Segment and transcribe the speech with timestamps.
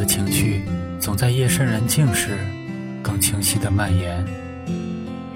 [0.00, 0.62] 的情绪
[0.98, 2.38] 总在夜深人静时
[3.02, 4.24] 更清晰地蔓延。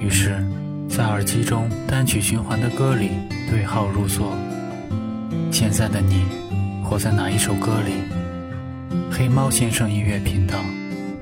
[0.00, 0.42] 于是，
[0.88, 3.10] 在耳机中单曲循环的歌里
[3.50, 4.34] 对号入座。
[5.52, 6.24] 现在的你，
[6.82, 7.92] 活在哪一首歌里？
[9.12, 10.58] 黑猫先生音乐频道，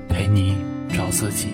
[0.07, 0.55] 陪你
[0.87, 1.49] 找自己。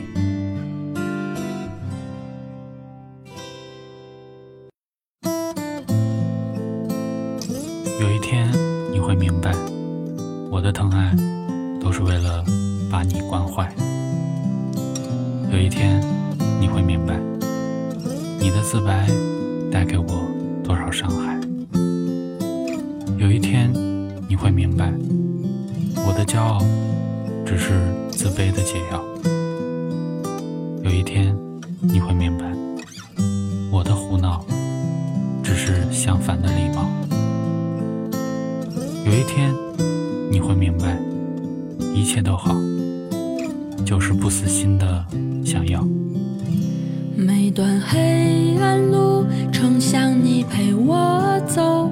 [8.00, 8.48] 有一天，
[8.92, 9.52] 你会明白，
[10.52, 11.16] 我的疼爱
[11.82, 12.44] 都是为了
[12.90, 13.74] 把你惯坏。
[15.52, 16.02] 有一天，
[16.60, 17.20] 你会明白，
[18.40, 19.08] 你的自白
[19.72, 20.06] 带给我
[20.64, 21.40] 多少伤害。
[23.18, 23.74] 有一天，
[24.28, 24.94] 你会明白，
[26.08, 26.60] 我的骄傲
[27.46, 27.72] 只是
[28.12, 29.04] 自卑的解药。
[30.84, 31.36] 有一天，
[31.82, 32.49] 你会明白，
[42.00, 42.56] 一切都好，
[43.86, 45.06] 就是不死心的
[45.44, 45.86] 想要。
[47.14, 51.92] 每段黑暗路程，想你陪我走，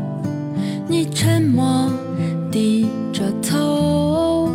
[0.88, 1.92] 你沉默
[2.50, 4.50] 低着头，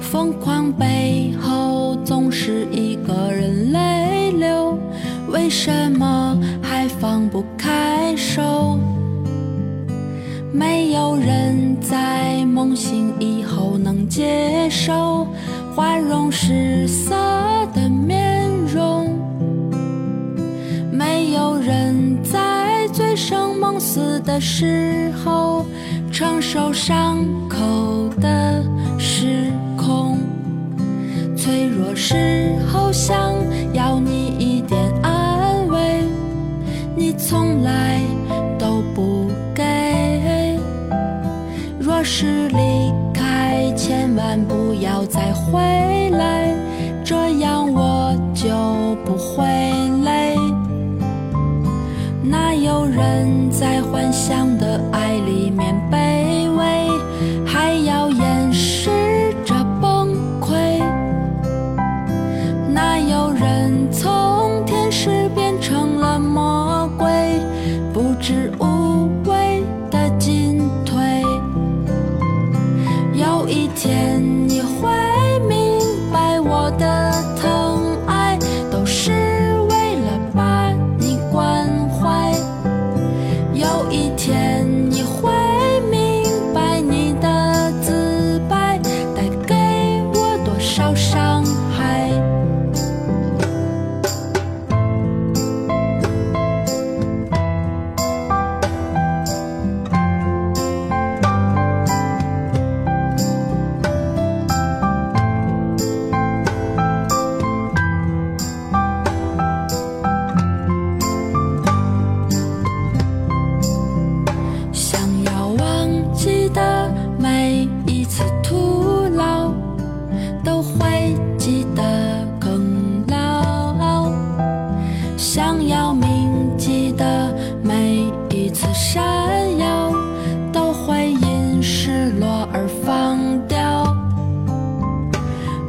[0.00, 4.76] 疯狂背后总是一个人泪流，
[5.28, 8.76] 为什么还放不开手？
[10.52, 12.01] 没有人在
[12.64, 15.26] 梦醒以后能接受
[15.74, 17.10] 花容失色
[17.74, 19.18] 的面容，
[20.92, 25.66] 没有人在醉生梦死的时候
[26.12, 28.64] 承受伤口的
[28.96, 30.20] 失控，
[31.36, 33.34] 脆弱时候想
[33.72, 34.51] 要你依
[42.04, 46.52] 是离开，千万不要再回来，
[47.04, 48.48] 这样我就
[49.04, 49.44] 不会
[50.04, 50.36] 累。
[52.24, 56.88] 哪有人在幻想的爱里面卑微，
[57.46, 58.90] 还要掩饰
[59.44, 60.08] 着崩
[60.40, 60.82] 溃？
[62.72, 67.08] 哪有人从天使变成了魔鬼，
[67.92, 68.71] 不知无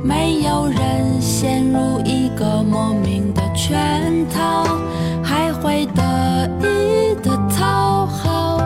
[0.03, 4.65] 没有人陷入一个莫名的圈套，
[5.23, 8.57] 还会得意的讨好。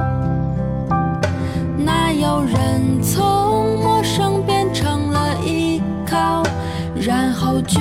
[1.78, 6.42] 哪有人从陌生变成了依靠，
[6.96, 7.80] 然后绝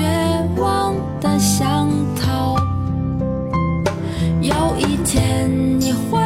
[0.59, 2.57] 望的想逃？
[4.43, 5.51] 有一天
[5.81, 6.21] 你会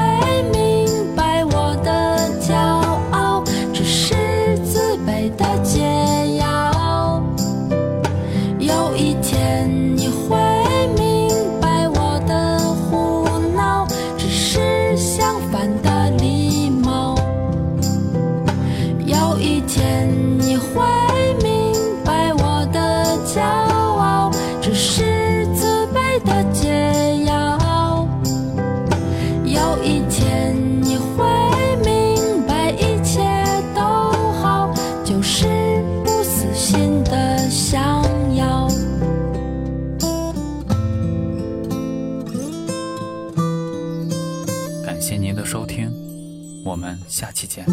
[45.41, 45.91] 的收听，
[46.63, 47.65] 我们下期见。